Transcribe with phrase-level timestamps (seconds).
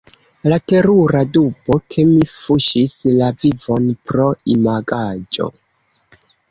[0.51, 4.27] La terura dubo— ke mi fuŝis la vivon pro
[4.57, 5.55] imagaĵo.